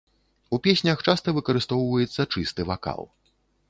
[0.57, 3.01] У песнях часта выкарыстоўваецца чысты вакал.